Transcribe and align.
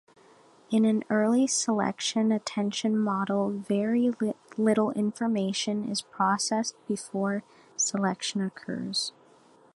In 0.71 0.83
an 0.85 1.03
early 1.11 1.45
selection 1.45 2.31
attention 2.31 2.97
model 2.97 3.51
very 3.51 4.11
little 4.57 4.89
information 4.93 5.87
is 5.87 6.01
processed 6.01 6.73
before 6.87 7.43
selection 7.77 8.41
occurs. 8.41 9.13